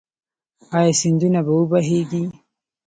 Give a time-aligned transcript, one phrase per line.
[0.77, 2.23] آیا سیندونه به و بهیږي؟